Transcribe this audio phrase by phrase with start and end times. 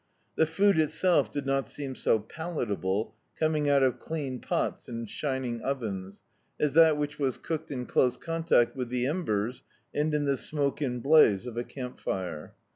[0.35, 5.61] The food itself did not seem so palatable coming out of clean pots and shining
[5.61, 6.23] ovens,
[6.59, 9.61] as that which was cooked in close craitact with the embers,
[9.93, 12.55] and in the smoke and blaze of a camp fire.